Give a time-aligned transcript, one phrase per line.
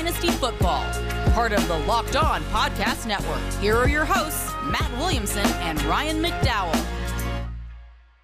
[0.00, 0.82] Dynasty Football,
[1.32, 3.38] part of the Locked On Podcast Network.
[3.60, 6.82] Here are your hosts, Matt Williamson and Ryan McDowell.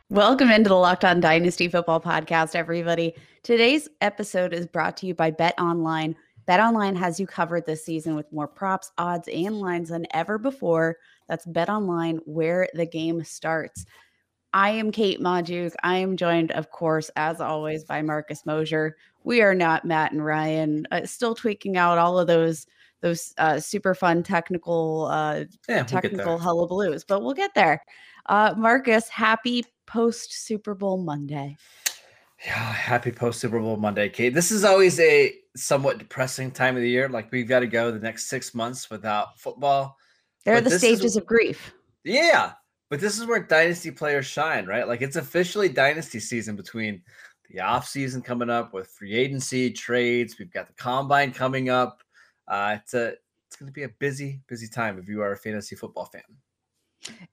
[0.08, 3.14] Welcome into the Locked On Dynasty Football Podcast, everybody.
[3.42, 6.16] Today's episode is brought to you by Bet Online.
[6.46, 10.38] Bet Online has you covered this season with more props, odds, and lines than ever
[10.38, 10.96] before.
[11.28, 13.84] That's Bet Online, where the game starts.
[14.56, 15.74] I am Kate Magdziuk.
[15.82, 18.96] I am joined, of course, as always, by Marcus Mosher.
[19.22, 20.88] We are not Matt and Ryan.
[20.90, 22.66] Uh, still tweaking out all of those
[23.02, 27.82] those uh, super fun technical uh, yeah, technical we'll hullabaloos, but we'll get there.
[28.30, 31.58] Uh, Marcus, happy post Super Bowl Monday.
[32.42, 34.32] Yeah, happy post Super Bowl Monday, Kate.
[34.32, 37.10] This is always a somewhat depressing time of the year.
[37.10, 39.98] Like we've got to go the next six months without football.
[40.46, 41.74] There are the stages is, of grief.
[42.04, 42.52] Yeah,
[42.88, 44.86] but this is where dynasty players shine, right?
[44.86, 47.02] Like it's officially dynasty season between
[47.50, 50.36] the off season coming up with free agency trades.
[50.38, 52.02] We've got the combine coming up.
[52.48, 53.14] Uh, it's a
[53.46, 56.22] it's going to be a busy, busy time if you are a fantasy football fan.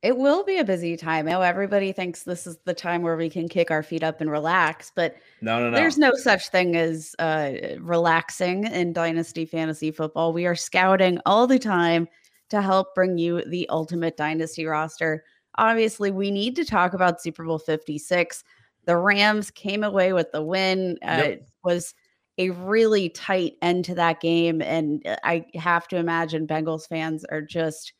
[0.03, 1.25] It will be a busy time.
[1.25, 4.29] Now everybody thinks this is the time where we can kick our feet up and
[4.29, 5.75] relax, but no, no, no.
[5.75, 10.33] There's no such thing as uh, relaxing in dynasty fantasy football.
[10.33, 12.07] We are scouting all the time
[12.49, 15.23] to help bring you the ultimate dynasty roster.
[15.55, 18.43] Obviously, we need to talk about Super Bowl 56.
[18.85, 20.97] The Rams came away with the win.
[21.03, 21.25] Uh, yep.
[21.25, 21.93] It was
[22.37, 24.61] a really tight end to that game.
[24.61, 27.93] And uh, I have to imagine Bengals fans are just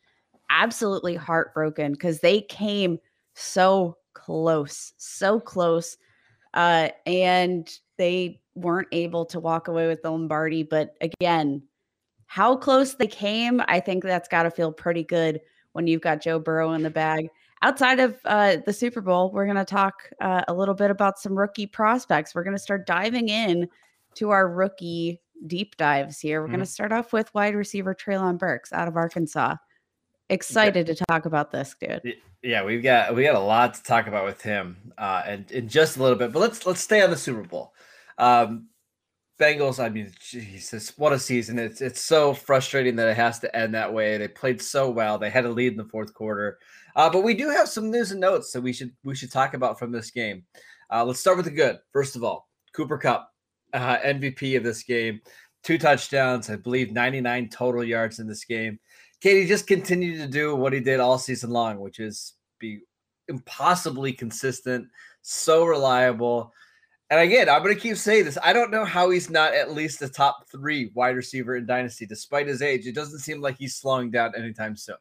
[0.50, 2.98] absolutely heartbroken because they came
[3.34, 5.96] so close, so close.
[6.52, 10.62] Uh, and they weren't able to walk away with the Lombardi.
[10.62, 11.62] But again,
[12.26, 15.40] how close they came, I think that's got to feel pretty good
[15.72, 17.28] when you've got Joe Burrow in the bag
[17.64, 21.18] outside of uh, the Super Bowl, we're going to talk uh, a little bit about
[21.18, 22.34] some rookie prospects.
[22.34, 23.68] We're going to start diving in
[24.16, 26.40] to our rookie deep dives here.
[26.40, 26.56] We're mm-hmm.
[26.56, 29.56] going to start off with wide receiver Treylon Burks out of Arkansas.
[30.28, 30.94] Excited yeah.
[30.94, 32.16] to talk about this, dude.
[32.42, 35.66] Yeah, we've got we got a lot to talk about with him, uh, and in
[35.68, 36.32] just a little bit.
[36.32, 37.72] But let's let's stay on the Super Bowl.
[38.18, 38.68] Um,
[39.38, 41.58] Bengals, I mean, Jesus, what a season!
[41.58, 44.16] It's it's so frustrating that it has to end that way.
[44.16, 45.18] They played so well.
[45.18, 46.58] They had a lead in the fourth quarter.
[46.94, 49.54] Uh, but we do have some news and notes that we should we should talk
[49.54, 50.44] about from this game.
[50.90, 51.78] Uh, let's start with the good.
[51.92, 53.32] First of all, Cooper Kupp,
[53.72, 55.20] uh, MVP of this game,
[55.64, 58.78] two touchdowns, I believe 99 total yards in this game.
[59.20, 62.80] Katie just continued to do what he did all season long, which is be
[63.28, 64.86] impossibly consistent,
[65.22, 66.52] so reliable.
[67.10, 68.38] And again, I'm going to keep saying this.
[68.42, 72.06] I don't know how he's not at least the top three wide receiver in Dynasty,
[72.06, 72.86] despite his age.
[72.86, 74.96] It doesn't seem like he's slowing down anytime soon.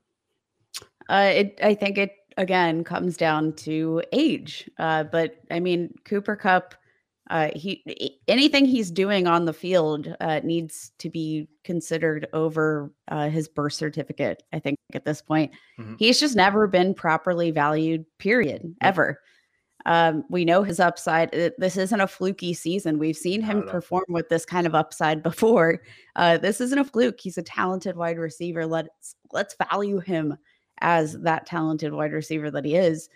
[1.10, 4.70] Uh, it, I think it again comes down to age.
[4.78, 6.76] Uh, but I mean, Cooper Kupp,
[7.30, 13.30] uh, he anything he's doing on the field uh, needs to be considered over uh,
[13.30, 14.44] his birth certificate.
[14.52, 15.96] I think at this point, mm-hmm.
[15.98, 18.06] he's just never been properly valued.
[18.20, 18.76] Period.
[18.82, 19.20] Ever.
[19.86, 21.32] Um, we know his upside.
[21.32, 23.00] This isn't a fluky season.
[23.00, 25.82] We've seen him perform with this kind of upside before.
[26.16, 27.20] Uh, this isn't a fluke.
[27.20, 28.66] He's a talented wide receiver.
[28.66, 30.38] Let's let's value him
[30.80, 33.10] as that talented wide receiver that he is.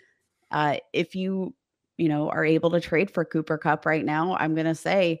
[0.50, 1.54] Uh, if you,
[1.96, 5.20] you know, are able to trade for Cooper Kupp right now, I'm going to say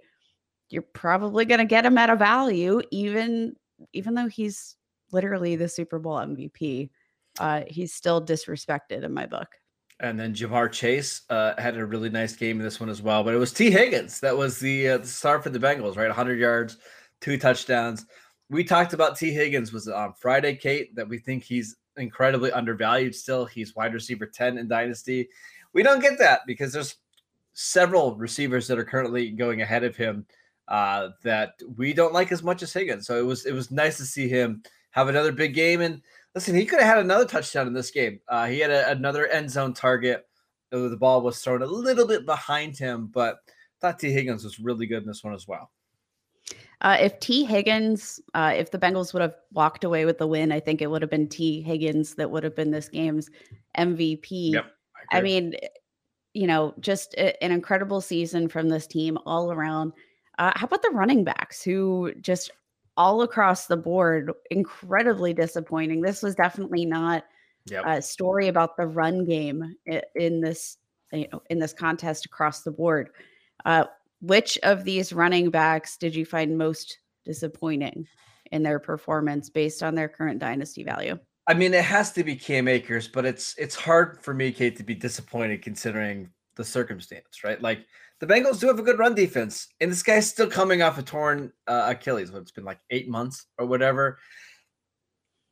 [0.70, 3.56] you're probably going to get him at a value, even
[3.92, 4.76] even though he's
[5.12, 6.90] literally the Super Bowl MVP.
[7.38, 9.48] Uh, he's still disrespected in my book.
[10.00, 13.24] And then Ja'Marr Chase uh, had a really nice game in this one as well.
[13.24, 16.06] But it was Tee Higgins that was the, uh, the star for the Bengals, right?
[16.06, 16.76] 100 yards,
[17.20, 18.06] two touchdowns.
[18.48, 23.14] We talked about Tee Higgins was on Friday, Kate, that we think he's incredibly undervalued
[23.14, 23.44] still.
[23.44, 25.28] He's wide receiver 10 in Dynasty.
[25.72, 26.96] We don't get that because there's
[27.52, 30.24] several receivers that are currently going ahead of him
[30.68, 33.06] uh, that we don't like as much as Higgins.
[33.06, 35.80] So it was it was nice to see him have another big game.
[35.80, 36.02] And
[36.34, 38.20] listen, he could have had another touchdown in this game.
[38.28, 40.26] Uh, he had a, another end zone target.
[40.70, 44.58] The ball was thrown a little bit behind him, but I thought Tee Higgins was
[44.58, 45.70] really good in this one as well.
[46.80, 50.52] Uh, if Tee Higgins, uh, if the Bengals would have walked away with the win,
[50.52, 53.30] I think it would have been Tee Higgins that would have been this game's
[53.76, 54.52] MVP.
[54.52, 54.66] Yep,
[55.10, 55.54] I, I, mean,
[56.34, 59.92] you know, just a, an incredible season from this team all around.
[60.38, 62.52] Uh, how about the running backs who just
[62.98, 66.02] all across the board, incredibly disappointing?
[66.02, 67.24] This was definitely not
[67.70, 67.84] yep.
[67.86, 69.76] a story about the run game
[70.14, 70.76] in, this,
[71.12, 73.10] you know, in this contest across the board.
[73.64, 73.84] Uh,
[74.20, 78.06] which of these running backs did you find most disappointing
[78.50, 81.16] in their performance based on their current dynasty value?
[81.46, 84.76] I mean, it has to be Cam Akers, but it's it's hard for me, Kate,
[84.76, 87.62] to be disappointed considering the circumstance, right?
[87.62, 87.86] Like
[88.20, 91.02] the Bengals do have a good run defense, and this guy's still coming off a
[91.02, 92.32] torn uh, Achilles.
[92.32, 94.18] What it's been like eight months or whatever.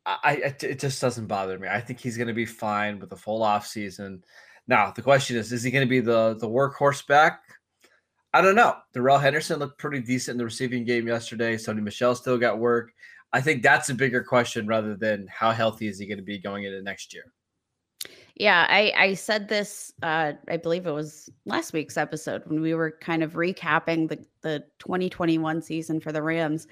[0.05, 1.69] I, I it just doesn't bother me.
[1.69, 4.23] I think he's going to be fine with the full off season.
[4.69, 7.41] Now the question is, is he going to be the the workhorse back?
[8.33, 8.77] I don't know.
[8.93, 11.57] Darrell Henderson looked pretty decent in the receiving game yesterday.
[11.57, 12.93] Sony Michel still got work.
[13.33, 16.39] I think that's a bigger question rather than how healthy is he going to be
[16.39, 17.33] going into next year.
[18.39, 19.95] Yeah, I I said this.
[20.03, 24.25] Uh, I believe it was last week's episode when we were kind of recapping the
[24.43, 26.67] the 2021 season for the Rams.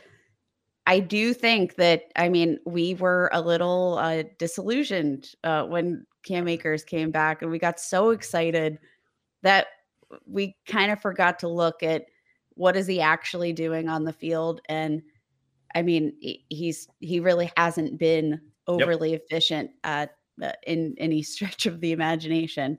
[0.87, 6.47] I do think that I mean we were a little uh, disillusioned uh, when Cam
[6.49, 8.79] Akers came back, and we got so excited
[9.43, 9.69] that
[10.27, 12.05] we kind of forgot to look at
[12.57, 14.61] what is he actually doing on the field.
[14.69, 15.03] And
[15.75, 19.23] I mean, he's he really hasn't been overly yep.
[19.23, 20.13] efficient at uh,
[20.67, 22.79] in any stretch of the imagination.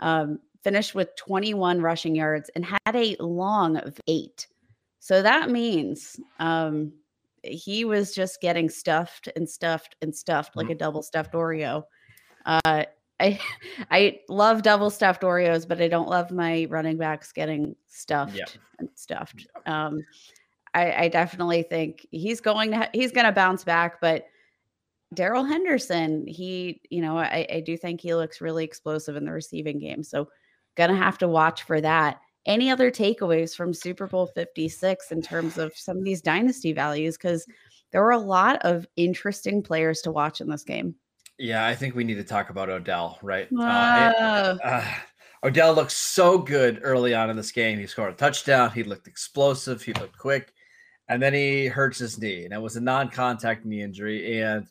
[0.00, 4.48] Um, finished with 21 rushing yards and had a long of eight.
[4.98, 6.92] So that means um,
[7.44, 10.72] he was just getting stuffed and stuffed and stuffed like mm-hmm.
[10.72, 11.84] a double stuffed Oreo.
[12.44, 12.84] Uh,
[13.20, 13.38] I
[13.90, 18.44] I love double stuffed Oreos, but I don't love my running backs getting stuffed yeah.
[18.78, 19.46] and stuffed.
[19.66, 20.00] Um,
[20.74, 24.26] I, I definitely think he's going to he's going to bounce back, but
[25.14, 29.32] Darrell Henderson, he you know I, I do think he looks really explosive in the
[29.32, 30.28] receiving game, so
[30.76, 32.20] gonna have to watch for that.
[32.46, 37.16] Any other takeaways from Super Bowl 56 in terms of some of these dynasty values?
[37.16, 37.44] Because
[37.92, 40.94] there were a lot of interesting players to watch in this game.
[41.38, 43.48] Yeah, I think we need to talk about Odell, right?
[43.58, 44.94] Uh, uh,
[45.42, 47.78] Odell looked so good early on in this game.
[47.78, 48.70] He scored a touchdown.
[48.70, 49.82] He looked explosive.
[49.82, 50.52] He looked quick.
[51.08, 54.40] And then he hurts his knee, and it was a non contact knee injury.
[54.40, 54.66] And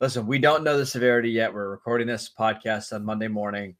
[0.00, 1.52] listen, we don't know the severity yet.
[1.52, 3.76] We're recording this podcast on Monday morning.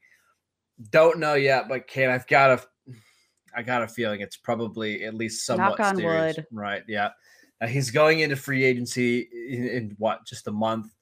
[0.91, 2.93] Don't know yet, but Kate, I've got a,
[3.55, 6.37] I got a feeling it's probably at least somewhat Knock on serious.
[6.37, 6.47] wood.
[6.53, 6.83] Right?
[6.87, 7.11] Yeah.
[7.61, 10.93] Uh, he's going into free agency in, in what, just a month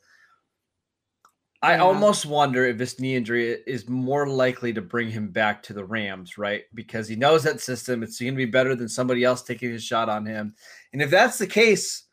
[1.65, 5.73] I almost wonder if this knee injury is more likely to bring him back to
[5.73, 6.65] the Rams, right?
[6.75, 8.03] Because he knows that system.
[8.03, 10.55] It's going to be better than somebody else taking a shot on him.
[10.93, 12.04] And if that's the case,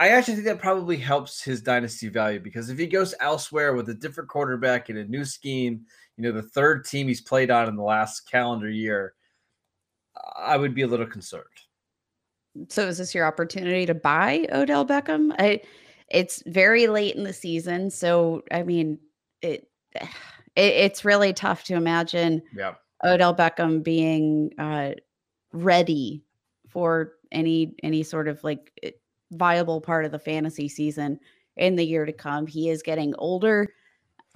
[0.00, 3.88] I actually think that probably helps his dynasty value because if he goes elsewhere with
[3.88, 5.80] a different quarterback in a new scheme,
[6.16, 9.14] you know, the third team he's played on in the last calendar year,
[10.36, 11.44] I would be a little concerned.
[12.68, 15.32] So is this your opportunity to buy Odell Beckham?
[15.38, 15.62] I
[16.08, 18.98] it's very late in the season, so I mean,
[19.42, 20.02] it, it
[20.56, 22.74] it's really tough to imagine yeah.
[23.04, 24.92] Odell Beckham being uh,
[25.52, 26.22] ready
[26.68, 28.72] for any any sort of like
[29.32, 31.18] viable part of the fantasy season
[31.56, 32.46] in the year to come.
[32.46, 33.66] He is getting older.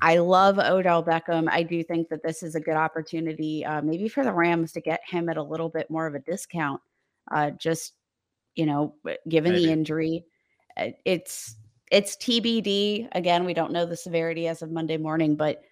[0.01, 1.49] I love Odell Beckham.
[1.51, 4.81] I do think that this is a good opportunity, uh, maybe for the Rams to
[4.81, 6.81] get him at a little bit more of a discount.
[7.31, 7.95] Uh, just
[8.57, 8.95] you know,
[9.29, 9.67] given maybe.
[9.67, 10.25] the injury,
[10.77, 11.57] eh, it's
[11.91, 13.09] it's TBD.
[13.13, 15.63] Again, we don't know the severity as of Monday morning, but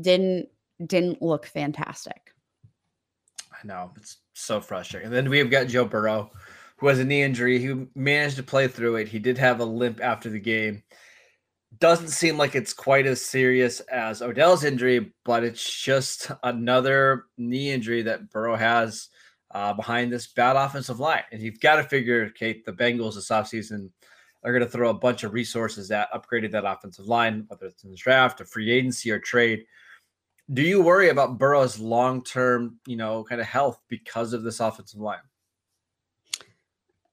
[0.00, 0.48] didn't
[0.86, 2.32] didn't look fantastic.
[3.52, 5.06] I know it's so frustrating.
[5.06, 6.30] And then we've got Joe Burrow,
[6.84, 7.58] who has a knee injury.
[7.58, 9.08] He managed to play through it.
[9.08, 10.82] He did have a limp after the game.
[11.78, 17.70] Doesn't seem like it's quite as serious as Odell's injury, but it's just another knee
[17.70, 19.08] injury that Burrow has
[19.52, 21.24] uh, behind this bad offensive line.
[21.32, 23.90] And you've got to figure, Kate, the Bengals this offseason–
[24.44, 27.82] are going to throw a bunch of resources that upgraded that offensive line, whether it's
[27.82, 29.64] in the draft, a free agency, or trade.
[30.52, 34.60] Do you worry about Burrow's long term, you know, kind of health because of this
[34.60, 35.18] offensive line?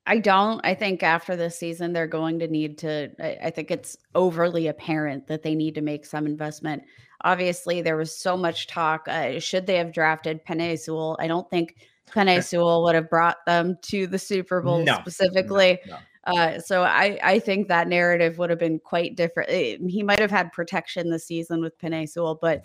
[0.08, 0.60] I don't.
[0.64, 3.12] I think after this season, they're going to need to.
[3.20, 6.84] I, I, think it's overly apparent that they need to make some investment.
[7.24, 9.08] Obviously, there was so much talk.
[9.08, 11.18] Uh, should they have drafted Penei Sewell?
[11.20, 11.76] I don't think
[12.12, 15.80] Penei Sewell would have brought them to the Super Bowl no, specifically.
[15.86, 16.00] No, no.
[16.24, 19.50] Uh, so I, I think that narrative would have been quite different.
[19.50, 22.64] It, eh, he might have had protection this season with Penei Sewell, but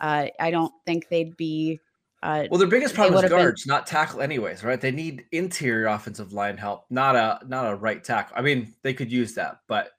[0.00, 1.80] uh, I don't think they'd be.
[2.22, 4.80] Uh, well, their biggest problem is guards, been, not tackle, anyways, right?
[4.80, 8.36] They need interior offensive line help, not a not a right tackle.
[8.36, 9.92] I mean, they could use that, but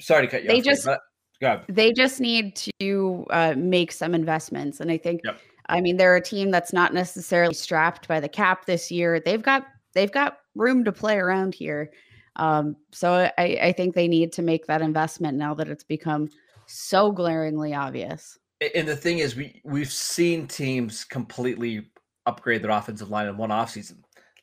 [0.00, 0.64] sorry to cut you they off.
[0.64, 0.88] Just,
[1.68, 5.20] they just need to uh, make some investments, and I think.
[5.24, 5.38] Yep.
[5.70, 9.20] I mean, they're a team that's not necessarily strapped by the cap this year.
[9.20, 11.92] They've got they've got room to play around here.
[12.36, 16.30] Um, so I, I think they need to make that investment now that it's become
[16.66, 18.38] so glaringly obvious.
[18.74, 21.86] And the thing is, we we've seen teams completely
[22.26, 23.98] upgrade their offensive line in one offseason.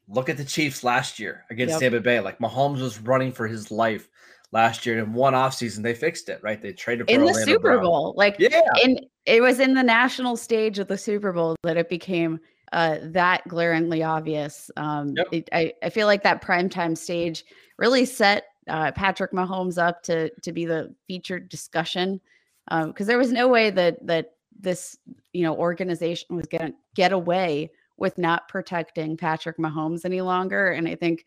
[0.07, 1.81] Look at the Chiefs last year against yep.
[1.81, 2.19] Tampa Bay.
[2.19, 4.07] Like Mahomes was running for his life
[4.51, 4.99] last year.
[4.99, 6.61] In one offseason, they fixed it, right?
[6.61, 7.83] They traded in the Orlando Super Brown.
[7.83, 8.13] Bowl.
[8.15, 8.61] Like, Yeah.
[8.83, 12.39] in it was in the national stage of the Super Bowl that it became
[12.71, 14.69] uh, that glaringly obvious.
[14.77, 15.27] Um, Yep.
[15.31, 17.43] it, I, I feel like that primetime stage
[17.77, 22.21] really set uh, Patrick Mahomes up to to be the featured discussion
[22.69, 24.97] because there was no way that that this
[25.33, 30.71] you know organization was going to get away with not protecting Patrick Mahomes any longer.
[30.71, 31.25] And I think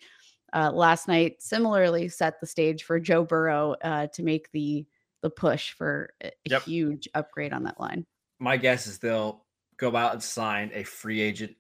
[0.53, 4.87] uh, last night similarly set the stage for Joe Burrow uh, to make the
[5.23, 6.63] the push for a a Yep.
[6.63, 8.07] huge upgrade on that line.
[8.39, 9.45] My guess is they'll
[9.77, 11.55] go out and sign a free agent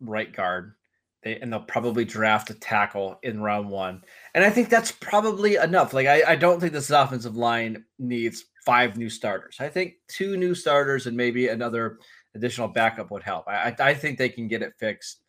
[0.00, 0.74] right guard.
[1.22, 4.04] They, and they'll probably draft a tackle in round one.
[4.34, 5.92] And I think that's probably enough.
[5.92, 9.56] Like, I, I don't think this offensive line needs five new starters.
[9.60, 12.00] I think two new starters and maybe another
[12.34, 13.48] additional backup would help.
[13.48, 15.22] I, I, think they can get it fixed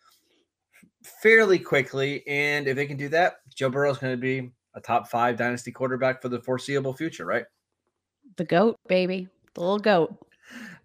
[1.23, 2.21] fairly quickly.
[2.27, 5.37] And if they can do that, Joe Burrow is going to be a top five
[5.37, 7.45] dynasty quarterback for the foreseeable future, right?
[8.35, 10.17] The goat, baby, the little goat.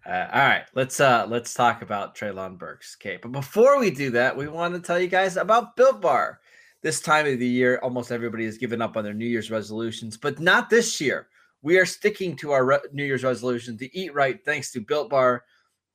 [0.05, 2.95] Uh, all right, let's uh let's talk about Treylon Burks.
[3.01, 6.39] Okay, but before we do that, we want to tell you guys about Built Bar.
[6.83, 10.15] This time of the year, almost everybody has given up on their New Year's resolutions,
[10.15, 11.27] but not this year.
[11.61, 15.09] We are sticking to our re- New Year's resolution to eat right, thanks to Built
[15.09, 15.43] Bar,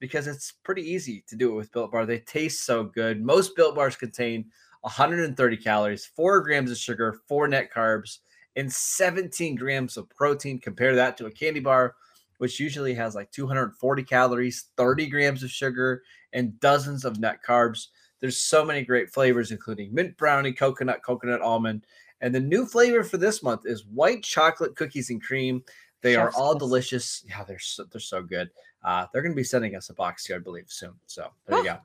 [0.01, 2.07] because it's pretty easy to do it with Built Bar.
[2.07, 3.23] They taste so good.
[3.23, 4.47] Most Built Bars contain
[4.83, 8.19] 130 calories, four grams of sugar, four net carbs,
[8.57, 10.59] and 17 grams of protein.
[10.59, 11.95] Compare that to a candy bar
[12.41, 16.03] which usually has like 240 calories, 30 grams of sugar,
[16.33, 17.89] and dozens of net carbs.
[18.19, 21.85] There's so many great flavors, including mint brownie, coconut, coconut almond.
[22.21, 25.63] And the new flavor for this month is white chocolate cookies and cream.
[26.03, 26.61] They are all kiss.
[26.61, 27.25] delicious.
[27.29, 28.51] Yeah, they're so, they're so good.
[28.83, 30.95] Uh, they're going to be sending us a box here, I believe, soon.
[31.07, 31.79] So there you go.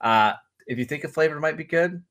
[0.00, 0.34] Uh,
[0.66, 2.02] if you think a flavor might be good,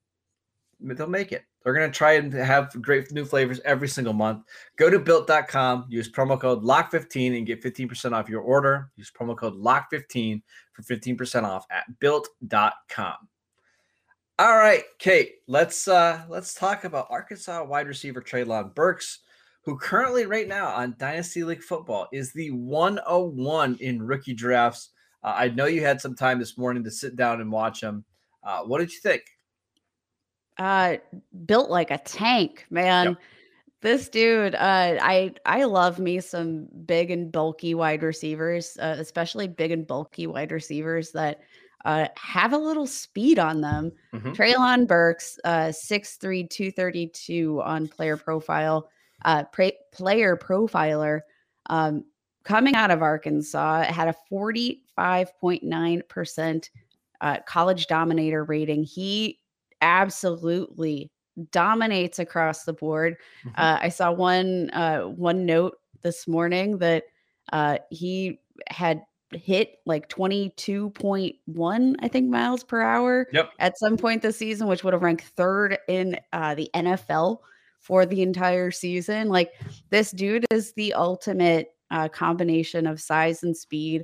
[0.80, 1.44] they'll make it.
[1.64, 4.44] They're going to try and have great new flavors every single month.
[4.78, 8.92] Go to built.com, use promo code LOCK15 and get 15% off your order.
[8.96, 10.42] Use promo code LOCK15
[10.74, 13.16] for 15% off at built.com.
[14.38, 19.20] All right, Kate, let's uh let's talk about Arkansas wide receiver Treylon Burks,
[19.64, 24.90] who currently right now on Dynasty League football is the 101 in rookie drafts.
[25.24, 28.04] Uh, I know you had some time this morning to sit down and watch him.
[28.44, 29.22] Uh, what did you think?
[30.58, 30.98] Uh,
[31.46, 33.06] built like a tank, man.
[33.08, 33.18] Yep.
[33.80, 39.48] This dude, uh, I I love me some big and bulky wide receivers, uh, especially
[39.48, 41.40] big and bulky wide receivers that
[41.86, 43.92] uh, have a little speed on them.
[44.14, 44.36] Mhm.
[44.36, 48.90] Treylon Burks, uh, 6'3", 232 on player profile,
[49.24, 49.46] uh,
[49.94, 51.22] player profiler,
[51.70, 52.04] um,
[52.44, 56.70] coming out of Arkansas, had a 45.9%
[57.22, 58.84] uh, college dominator rating.
[58.84, 59.40] He
[59.82, 61.12] absolutely
[61.52, 63.18] dominates across the board.
[63.46, 63.52] Mhm.
[63.56, 67.04] Uh, I saw one uh, one note this morning that
[67.54, 68.40] uh, he
[68.70, 69.02] had
[69.34, 73.52] hit like 22.1 i think miles per hour Yep.
[73.60, 77.40] at some point this season which would have ranked third in uh, the nfl
[77.86, 79.30] for the entire season.
[79.30, 79.52] Like
[79.92, 84.04] this dude is the ultimate uh, combination of size and speed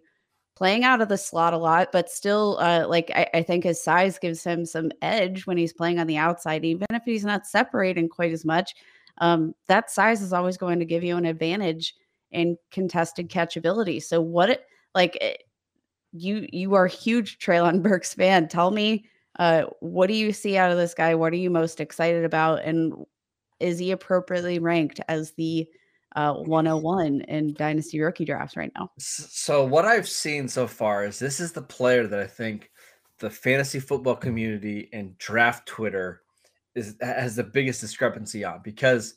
[0.55, 3.81] playing out of the slot a lot but still uh, like I, I think his
[3.81, 7.47] size gives him some edge when he's playing on the outside even if he's not
[7.47, 8.75] separating quite as much.
[9.17, 11.95] Um, that size is always going to give you an advantage
[12.29, 15.33] in contested catchability so what it like eh,
[16.11, 18.47] you you are huge Treylon Burks fan.
[18.47, 19.05] Tell me,
[19.39, 21.15] uh, what do you see out of this guy?
[21.15, 22.63] What are you most excited about?
[22.63, 22.93] And
[23.59, 25.67] is he appropriately ranked as the
[26.15, 28.91] uh, 101 in Dynasty rookie drafts right now?
[28.97, 32.69] So what I've seen so far is this is the player that I think
[33.19, 36.23] the fantasy football community and draft Twitter
[36.75, 39.15] is has the biggest discrepancy on because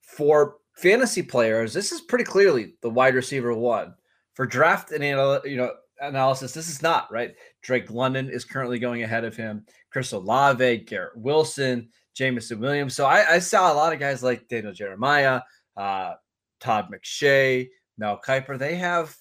[0.00, 3.94] for fantasy players, this is pretty clearly the wide receiver one.
[4.38, 7.34] For draft and you know analysis, this is not right.
[7.60, 9.66] Drake London is currently going ahead of him.
[9.90, 12.94] Chris Olave, Garrett Wilson, Jameson Williams.
[12.94, 15.40] So I, I saw a lot of guys like Daniel Jeremiah,
[15.76, 16.12] uh,
[16.60, 17.66] Todd McShay,
[17.98, 18.56] Mel Kiper.
[18.56, 19.12] They have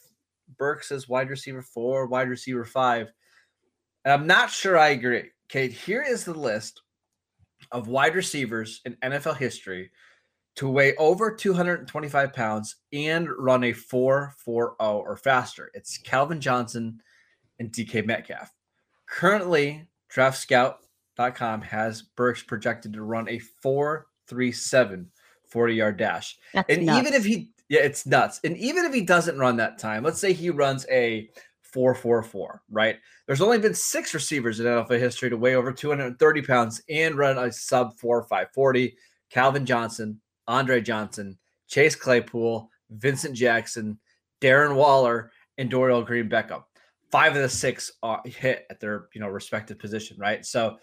[0.59, 3.11] Burks as wide receiver four, wide receiver five.
[4.05, 5.31] And I'm not sure I agree.
[5.49, 6.83] Kate, here is the list
[7.71, 9.89] of wide receivers in NFL history
[10.57, 15.71] to weigh over 225 pounds and run a 4.40 or faster.
[15.73, 16.99] It's Calvin Johnson
[17.59, 18.51] and DK Metcalf.
[19.07, 25.05] Currently, draftscout.com has Burks projected to run a 4.37
[25.47, 26.37] 40 yard dash.
[26.53, 26.99] That's And nuts.
[27.07, 28.39] even if he, yeah, it's nuts.
[28.43, 31.29] And even if he doesn't run that time, let's say he runs a
[31.61, 32.97] 444, right?
[33.27, 37.37] There's only been six receivers in NFL history to weigh over 230 pounds and run
[37.37, 38.97] a sub 4 540.
[39.29, 41.37] Calvin Johnson, Andre Johnson,
[41.67, 43.99] Chase Claypool, Vincent Jackson,
[44.41, 46.63] Darren Waller, and Dorial Green Beckham.
[47.11, 50.45] Five of the six are hit at their you know respective position, right?
[50.45, 50.77] So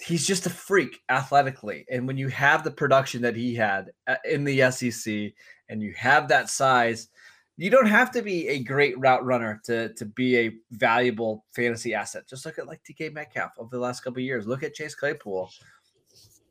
[0.00, 1.84] he's just a freak athletically.
[1.90, 5.32] And when you have the production that he had uh, in the SEC
[5.68, 7.08] and you have that size,
[7.56, 11.94] you don't have to be a great route runner to, to be a valuable fantasy
[11.94, 12.28] asset.
[12.28, 14.46] Just look at like DK Metcalf over the last couple years.
[14.46, 15.50] Look at Chase Claypool.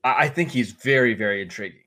[0.04, 1.82] I, I think he's very, very intriguing.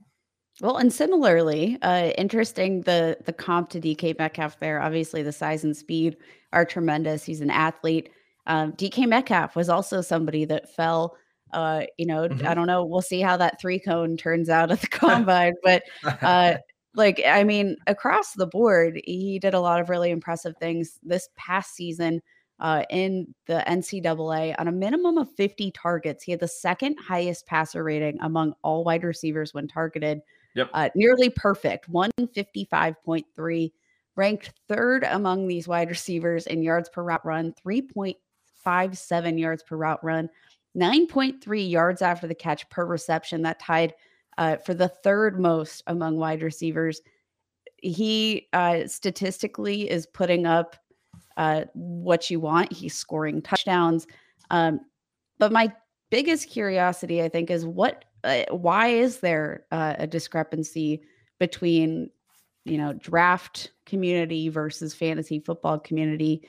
[0.61, 4.81] Well, and similarly, uh, interesting the the comp to DK Metcalf there.
[4.81, 6.17] Obviously, the size and speed
[6.53, 7.25] are tremendous.
[7.25, 8.09] He's an athlete.
[8.47, 11.17] Um, DK Metcalf was also somebody that fell
[11.53, 12.47] uh, you know, mm-hmm.
[12.47, 12.85] I don't know.
[12.85, 16.55] We'll see how that three cone turns out at the combine, but uh,
[16.95, 21.29] like, I mean, across the board, he did a lot of really impressive things this
[21.37, 22.21] past season
[22.59, 26.25] uh, in the NCAA on a minimum of 50 targets.
[26.25, 30.21] He had the second highest passer rating among all wide receivers when targeted.
[30.57, 30.71] Yep.
[30.73, 33.73] Uh, nearly perfect, 155.3,
[34.17, 40.03] ranked third among these wide receivers in yards per route run, 3.57 yards per route
[40.03, 40.29] run.
[40.77, 43.43] 9.3 yards after the catch per reception.
[43.43, 43.95] That tied
[44.39, 47.01] uh, for the third most among wide receivers.
[47.77, 50.77] He uh, statistically is putting up
[51.37, 52.73] uh, what you want.
[52.73, 54.07] He's scoring touchdowns.
[54.51, 54.81] Um,
[55.39, 55.73] but my
[56.11, 61.03] biggest curiosity, I think, is what, uh, why is there uh, a discrepancy
[61.39, 62.11] between,
[62.65, 66.43] you know, draft community versus fantasy football community?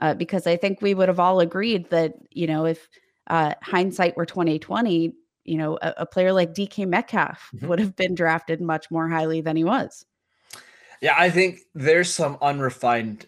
[0.00, 2.88] Uh, because I think we would have all agreed that, you know, if
[3.26, 5.12] uh, hindsight were 2020,
[5.44, 7.68] you know, a, a player like DK Metcalf mm-hmm.
[7.68, 10.06] would have been drafted much more highly than he was.
[11.00, 13.26] Yeah, I think there's some unrefined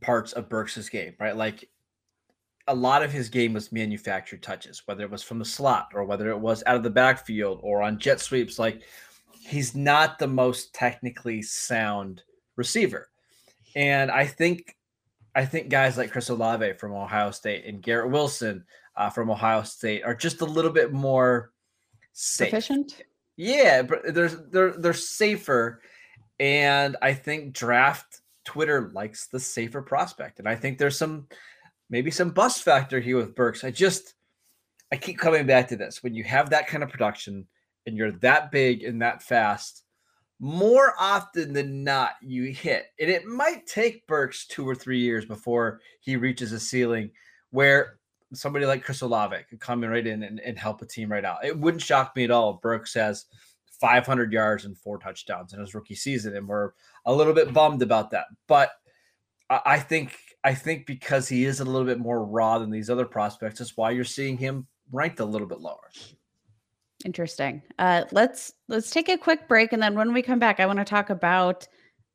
[0.00, 1.36] parts of Burks's game, right?
[1.36, 1.68] Like
[2.68, 6.04] a lot of his game was manufactured touches, whether it was from the slot or
[6.04, 8.58] whether it was out of the backfield or on jet sweeps.
[8.58, 8.82] Like
[9.40, 12.22] he's not the most technically sound
[12.56, 13.08] receiver.
[13.74, 14.76] And I think
[15.34, 18.64] I think guys like Chris Olave from Ohio State and Garrett Wilson
[18.96, 21.52] uh, from Ohio State are just a little bit more
[22.12, 22.48] safe.
[22.48, 23.02] Efficient?
[23.36, 25.80] Yeah, but there's they're they're safer,
[26.40, 31.28] and I think draft Twitter likes the safer prospect, and I think there's some
[31.90, 33.64] maybe some bust factor here with Burks.
[33.64, 34.14] I just
[34.92, 37.46] I keep coming back to this when you have that kind of production
[37.86, 39.84] and you're that big and that fast.
[40.40, 45.24] More often than not, you hit, and it might take Burks two or three years
[45.24, 47.10] before he reaches a ceiling
[47.50, 47.98] where
[48.32, 51.44] somebody like Chris Olave could come right in and, and help a team right out.
[51.44, 53.24] It wouldn't shock me at all if Burks has
[53.80, 56.72] 500 yards and four touchdowns in his rookie season, and we're
[57.04, 58.26] a little bit bummed about that.
[58.46, 58.70] But
[59.50, 63.04] I think I think because he is a little bit more raw than these other
[63.04, 65.90] prospects, that's why you're seeing him ranked a little bit lower.
[67.04, 67.62] Interesting.
[67.78, 70.78] Uh, let's let's take a quick break, and then when we come back, I want
[70.78, 71.68] to talk about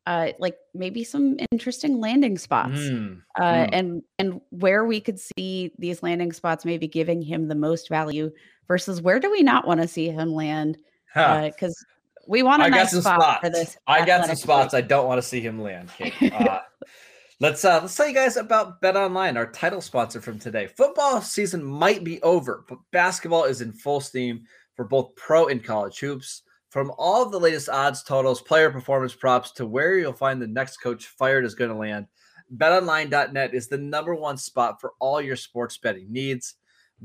[0.06, 3.70] uh, like maybe some interesting landing spots mm, uh, mm.
[3.72, 8.30] and and where we could see these landing spots maybe giving him the most value
[8.68, 10.78] versus where do we not want to see him land
[11.14, 11.68] because huh.
[11.68, 13.40] uh, we want a I nice spot spots.
[13.42, 13.78] for this.
[13.88, 15.90] I got some spots I don't want to see him land.
[16.22, 16.60] Uh,
[17.44, 20.66] let's uh, let's tell you guys about Bet Online, our title sponsor from today.
[20.66, 25.62] Football season might be over, but basketball is in full steam for both pro and
[25.62, 26.44] college hoops.
[26.70, 30.78] From all the latest odds, totals, player performance props to where you'll find the next
[30.78, 32.08] coach fired is going to land,
[32.56, 36.56] betonline.net is the number one spot for all your sports betting needs.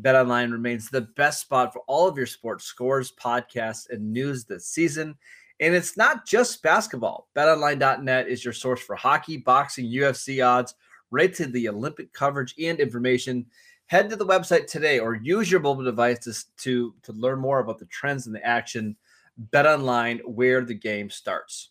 [0.00, 4.68] BetOnline remains the best spot for all of your sports scores, podcasts, and news this
[4.68, 5.16] season.
[5.60, 7.28] And it's not just basketball.
[7.36, 10.74] BetOnline.net is your source for hockey, boxing, UFC odds,
[11.10, 13.46] right to the Olympic coverage and information.
[13.86, 17.58] Head to the website today or use your mobile device to, to, to learn more
[17.58, 18.96] about the trends and the action
[19.36, 21.70] bet online where the game starts.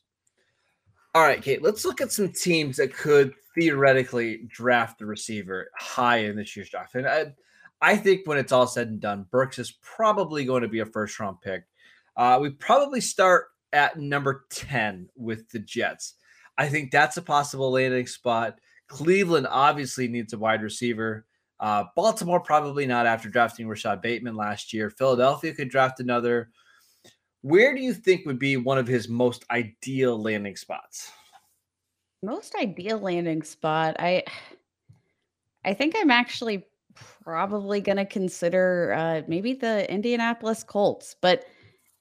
[1.14, 6.18] All right, Kate, let's look at some teams that could theoretically draft the receiver high
[6.18, 6.96] in this year's draft.
[6.96, 7.34] And I,
[7.82, 10.86] I think when it's all said and done, Burks is probably going to be a
[10.86, 11.64] first round pick.
[12.16, 16.16] Uh, we probably start at number 10 with the Jets.
[16.58, 18.60] I think that's a possible landing spot.
[18.88, 21.26] Cleveland obviously needs a wide receiver.
[21.60, 24.90] Uh, Baltimore probably not after drafting Rashod Bateman last year.
[24.90, 26.50] Philadelphia could draft another.
[27.42, 31.12] Where do you think would be one of his most ideal landing spots?
[32.24, 33.96] Most ideal landing spot.
[34.00, 34.24] I
[35.64, 36.66] I think I'm actually
[37.24, 41.46] probably going to consider uh, maybe the Indianapolis Colts, but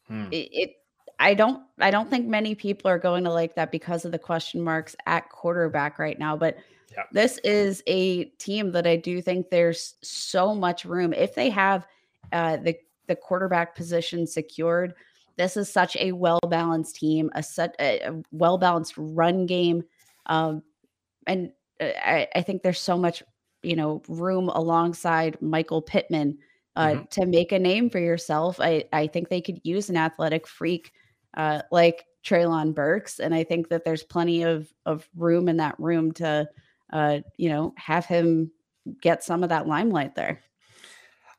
[0.07, 0.27] hmm.
[0.31, 0.71] it, it
[1.19, 4.19] I don't I don't think many people are going to like that because of the
[4.19, 6.57] question marks at quarterback right now, but
[6.93, 7.05] yeah.
[7.13, 11.87] this is a team that I do think there's so much room if they have
[12.33, 12.77] uh, the
[13.07, 14.95] the quarterback position secured
[15.37, 19.85] this is such a well balanced team, a set a, well balanced run game,
[20.27, 20.63] um,
[21.27, 23.23] and uh, I, I, think there's so much
[23.63, 26.39] you know room alongside Michael Pittman
[26.75, 27.05] uh, mm-hmm.
[27.11, 28.59] to make a name for yourself.
[28.61, 30.93] I I think they could use an athletic freak
[31.37, 35.79] uh, like Treylon Burks, and I think that there's plenty of of room in that
[35.79, 36.49] room to
[36.93, 38.51] uh, you know have him
[39.01, 40.41] get some of that limelight there.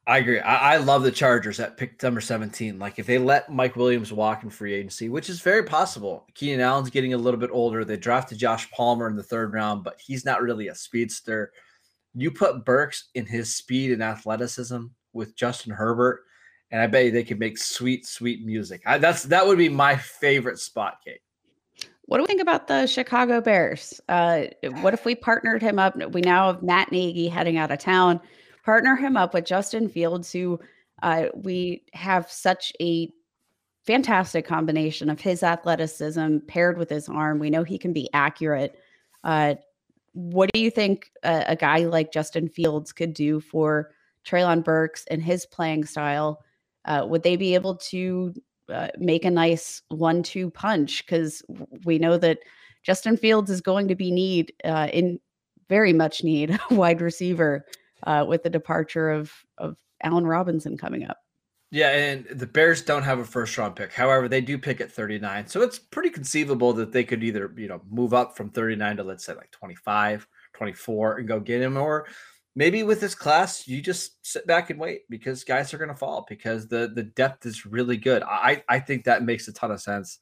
[0.07, 0.39] I agree.
[0.39, 2.79] I, I, love the Chargers at pick number 17.
[2.79, 6.25] Like if they let Mike Williams walk in free agency, which is very possible.
[6.33, 7.83] Keenan Allen's getting a little bit older.
[7.83, 11.51] They drafted Josh Palmer in the third round, but he's not really a speedster.
[12.13, 16.21] You put Burks in his speed and athleticism with Justin Herbert,
[16.71, 18.82] and I bet you they could make sweet, sweet music.
[18.86, 21.21] I, that's that would be my favorite spot, Kate.
[22.06, 23.99] What do we think about the Chicago Bears?
[24.08, 24.45] Uh,
[24.82, 25.95] what if we partnered him up?
[26.13, 28.21] We now have Matt Nagy heading out of town
[28.67, 30.60] partner him up with Justin Fields, who
[31.01, 33.10] uh, we have such a
[33.86, 37.39] fantastic combination of his athleticism paired with his arm.
[37.39, 38.77] We know he can be accurate.
[39.23, 39.56] Uh,
[40.12, 43.91] what do you think a, a, guy like Justin Fields could do for
[44.25, 46.43] Treylon Burks and his playing style?
[46.88, 48.34] Uh, would they be able to
[48.73, 51.06] uh, make a nice one-two punch?
[51.06, 51.43] Because
[51.86, 52.39] we know that
[52.84, 55.19] Justin Fields is going to be need uh, in
[55.69, 57.65] very much need wide receiver
[58.04, 61.17] uh, with the departure of of Allen Robinson coming up.
[61.69, 63.91] Yeah, and the Bears don't have a first round pick.
[63.91, 65.47] However, they do pick at 39.
[65.47, 69.04] So it's pretty conceivable that they could either, you know, move up from 39 to
[69.04, 72.08] let's say like 25, 24 and go get him or
[72.57, 75.95] maybe with this class you just sit back and wait because guys are going to
[75.95, 78.23] fall because the the depth is really good.
[78.23, 80.19] I I think that makes a ton of sense.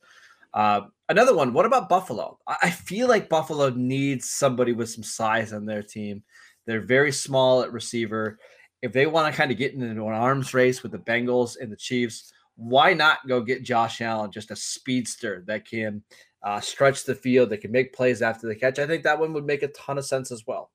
[0.53, 2.37] Uh, another one, what about Buffalo?
[2.47, 6.23] I feel like Buffalo needs somebody with some size on their team.
[6.65, 8.39] They're very small at receiver.
[8.81, 11.71] If they want to kind of get into an arms race with the Bengals and
[11.71, 16.01] the Chiefs, why not go get Josh Allen, just a speedster that can
[16.41, 18.79] uh, stretch the field, that can make plays after the catch?
[18.79, 20.71] I think that one would make a ton of sense as well.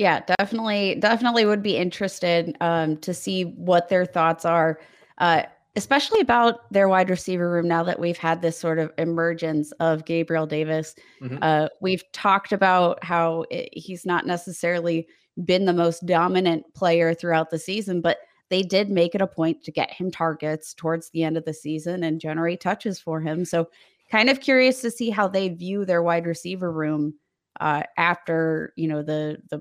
[0.00, 4.80] Yeah, definitely, definitely would be interested um, to see what their thoughts are.
[5.18, 5.42] Uh,
[5.76, 10.06] especially about their wide receiver room now that we've had this sort of emergence of
[10.06, 10.94] Gabriel Davis.
[11.20, 11.36] Mm-hmm.
[11.42, 15.06] Uh, we've talked about how it, he's not necessarily
[15.44, 19.62] been the most dominant player throughout the season, but they did make it a point
[19.64, 23.44] to get him targets towards the end of the season and generate touches for him.
[23.44, 23.68] So,
[24.10, 27.12] kind of curious to see how they view their wide receiver room
[27.60, 29.60] uh, after you know the the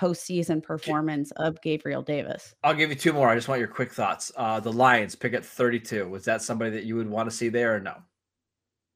[0.00, 2.54] postseason performance of Gabriel Davis.
[2.62, 3.28] I'll give you two more.
[3.28, 4.32] I just want your quick thoughts.
[4.34, 6.08] Uh, the Lions pick at 32.
[6.08, 7.96] Was that somebody that you would want to see there or no?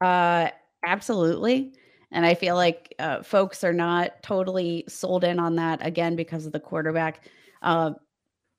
[0.00, 0.50] Uh,
[0.84, 1.74] absolutely.
[2.10, 6.46] And I feel like uh, folks are not totally sold in on that again because
[6.46, 7.28] of the quarterback.
[7.60, 7.92] Uh,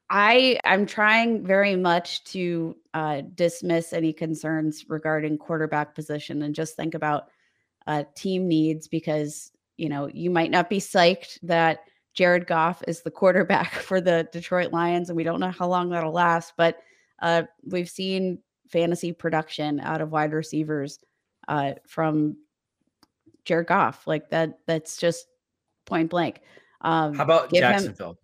[0.10, 6.75] I I'm trying very much to uh, dismiss any concerns regarding quarterback position and just
[6.75, 7.29] think about
[7.88, 11.79] uh, team needs because you know you might not be psyched that
[12.15, 15.89] Jared Goff is the quarterback for the Detroit Lions, and we don't know how long
[15.89, 16.54] that'll last.
[16.58, 16.80] But
[17.21, 20.99] uh, we've seen fantasy production out of wide receivers
[21.47, 22.38] uh, from
[23.43, 24.60] Jared Goff, like that.
[24.65, 25.28] That's just
[25.86, 26.41] point blank.
[26.82, 28.17] Um, how about Jacksonville?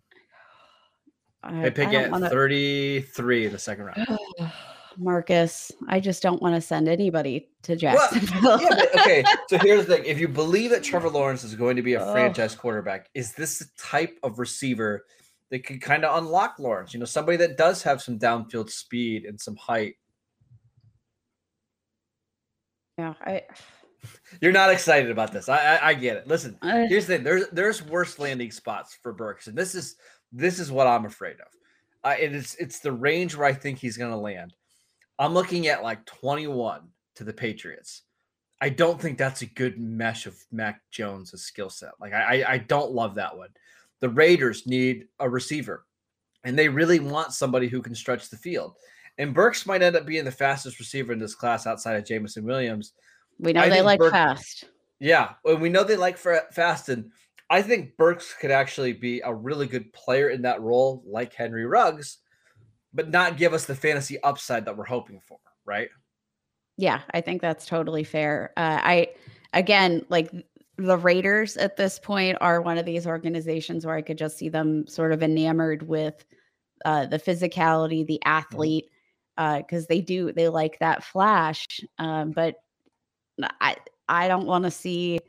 [1.44, 2.30] Him, I, they pick at wanna...
[2.30, 4.18] 33 in the second round.
[4.98, 8.42] Marcus, I just don't want to send anybody to Jacksonville.
[8.42, 11.76] Well, yeah, okay, so here's the thing: if you believe that Trevor Lawrence is going
[11.76, 12.12] to be a oh.
[12.12, 15.04] franchise quarterback, is this the type of receiver
[15.50, 16.94] that could kind of unlock Lawrence?
[16.94, 19.96] You know, somebody that does have some downfield speed and some height.
[22.98, 23.42] Yeah, I.
[24.40, 25.48] You're not excited about this.
[25.48, 26.26] I I, I get it.
[26.26, 26.86] Listen, I...
[26.86, 29.96] here's the thing: there's there's worse landing spots for Burks, and this is
[30.32, 31.46] this is what I'm afraid of.
[32.04, 34.54] Uh, it is it's the range where I think he's going to land.
[35.18, 36.82] I'm looking at like 21
[37.16, 38.02] to the Patriots.
[38.60, 41.90] I don't think that's a good mesh of Mac Jones' skill set.
[42.00, 43.48] Like I, I don't love that one.
[44.00, 45.84] The Raiders need a receiver,
[46.44, 48.74] and they really want somebody who can stretch the field.
[49.18, 52.44] And Burks might end up being the fastest receiver in this class outside of Jameson
[52.44, 52.92] Williams.
[53.38, 54.64] We know I they like Burks, fast.
[55.00, 57.10] Yeah, and we know they like fast, and
[57.50, 61.66] I think Burks could actually be a really good player in that role, like Henry
[61.66, 62.18] Ruggs
[62.94, 65.88] but not give us the fantasy upside that we're hoping for, right?
[66.76, 68.52] Yeah, I think that's totally fair.
[68.56, 69.08] Uh, I
[69.52, 70.30] again, like
[70.78, 74.48] the Raiders at this point are one of these organizations where I could just see
[74.48, 76.24] them sort of enamored with
[76.84, 78.28] uh, the physicality, the mm-hmm.
[78.28, 78.86] athlete,
[79.36, 81.66] because uh, they do they like that flash.
[81.98, 82.56] Um, but
[83.60, 83.76] I
[84.08, 85.20] I don't want to see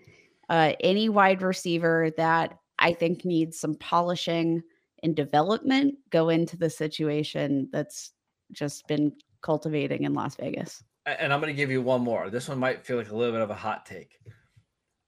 [0.50, 4.64] uh, any wide receiver that I think needs some polishing
[5.04, 8.14] in development go into the situation that's
[8.52, 9.12] just been
[9.42, 10.84] cultivating in Las Vegas.
[11.06, 12.30] And I'm going to give you one more.
[12.30, 14.18] This one might feel like a little bit of a hot take.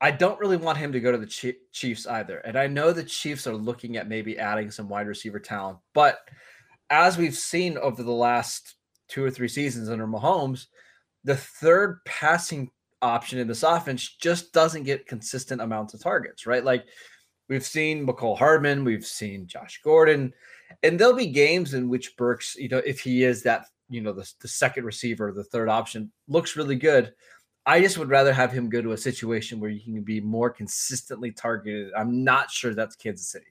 [0.01, 2.39] I don't really want him to go to the Chiefs either.
[2.39, 6.19] And I know the Chiefs are looking at maybe adding some wide receiver talent, but
[6.89, 8.75] as we've seen over the last
[9.07, 10.67] two or three seasons under Mahomes,
[11.23, 12.69] the third passing
[13.01, 16.63] option in this offense just doesn't get consistent amounts of targets, right?
[16.63, 16.85] Like
[17.47, 20.33] we've seen Mecole Hardman, we've seen Josh Gordon,
[20.83, 24.13] and there'll be games in which Burks, you know, if he is that, you know,
[24.13, 27.13] the, the second receiver, the third option, looks really good.
[27.65, 30.49] I just would rather have him go to a situation where you can be more
[30.49, 31.91] consistently targeted.
[31.97, 33.47] I'm not sure that's Kansas City.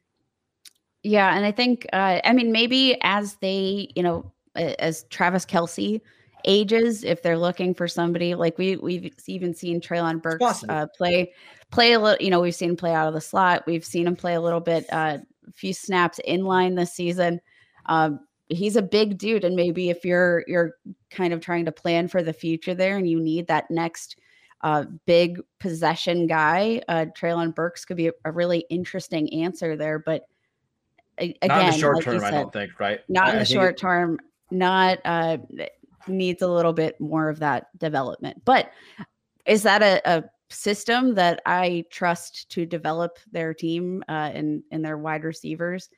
[1.03, 6.01] Yeah, and I think, uh, I mean, maybe as they, you know, as Travis Kelce
[6.45, 11.33] ages, if they're looking for somebody like we we've even seen Treylon Burks uh, play
[11.75, 12.25] play a little.
[12.25, 13.65] You know, we've seen him play out of the slot.
[13.67, 17.41] We've seen him play a little bit, uh, a few snaps in line this season.
[17.87, 20.77] Um, he's a big dude, and maybe if you're you're
[21.11, 24.17] kind of trying to plan for the future there, and you need that next
[24.63, 29.99] uh, big possession guy, uh, Treylon Burks could be a, a really interesting answer there,
[29.99, 30.27] but
[31.19, 33.01] again, not in the short like term, said, I don't think, right?
[33.09, 34.19] Not I, in the short it, term,
[34.51, 35.39] not uh,
[36.07, 38.43] needs a little bit more of that development.
[38.45, 38.71] But
[39.47, 44.85] is that a, a system that I trust to develop their team uh, and and
[44.85, 45.89] their wide receivers?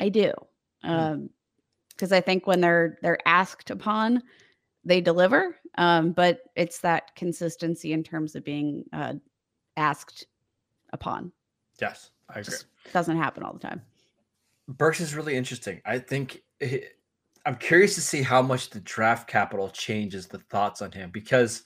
[0.00, 0.32] I do,
[0.82, 1.18] because
[2.00, 2.04] hmm.
[2.04, 4.22] um, I think when they're they're asked upon,
[4.84, 5.56] they deliver.
[5.76, 9.14] Um, but it's that consistency in terms of being uh,
[9.76, 10.26] asked
[10.92, 11.32] upon.
[11.80, 12.44] Yes, I agree.
[12.44, 13.82] Just doesn't happen all the time.
[14.68, 15.80] Burks is really interesting.
[15.84, 16.42] I think
[17.46, 21.64] I'm curious to see how much the draft capital changes the thoughts on him because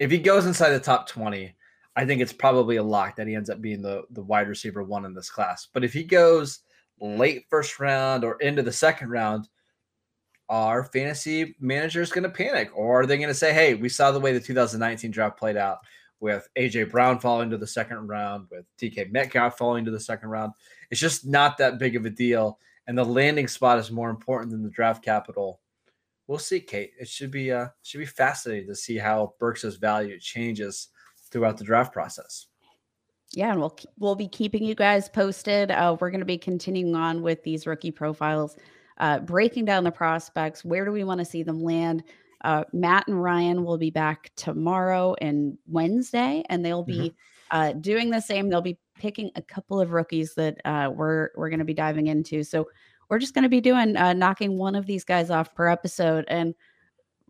[0.00, 1.54] if he goes inside the top 20,
[1.96, 4.82] I think it's probably a lock that he ends up being the, the wide receiver
[4.82, 5.68] one in this class.
[5.72, 6.60] But if he goes
[7.00, 9.48] late first round or into the second round,
[10.48, 14.10] are fantasy managers going to panic or are they going to say, hey, we saw
[14.10, 15.78] the way the 2019 draft played out
[16.20, 20.28] with AJ Brown falling to the second round, with DK Metcalf falling to the second
[20.28, 20.52] round?
[20.90, 24.50] It's just not that big of a deal and the landing spot is more important
[24.50, 25.60] than the draft capital.
[26.26, 26.92] We'll see, Kate.
[26.98, 30.88] It should be uh should be fascinating to see how Burks's value changes
[31.30, 32.46] throughout the draft process.
[33.32, 35.70] Yeah, and we'll we'll be keeping you guys posted.
[35.70, 38.56] Uh, we're going to be continuing on with these rookie profiles,
[38.98, 40.64] uh, breaking down the prospects.
[40.64, 42.04] Where do we want to see them land?
[42.44, 47.58] Uh, Matt and Ryan will be back tomorrow and Wednesday, and they'll be mm-hmm.
[47.58, 48.48] uh, doing the same.
[48.48, 52.06] They'll be picking a couple of rookies that uh, we're we're going to be diving
[52.06, 52.44] into.
[52.44, 52.68] So
[53.08, 56.24] we're just going to be doing uh, knocking one of these guys off per episode,
[56.28, 56.54] and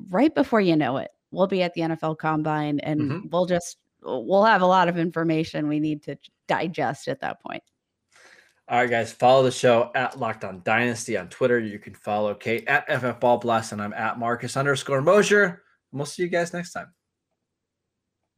[0.09, 3.29] right before you know it, we'll be at the NFL Combine, and mm-hmm.
[3.31, 7.63] we'll just we'll have a lot of information we need to digest at that point.
[8.67, 11.59] All right, guys, follow the show at Locked On Dynasty on Twitter.
[11.59, 15.45] You can follow Kate at FF Ball Blast, and I'm at Marcus underscore Mosher.
[15.45, 16.93] And we'll see you guys next time.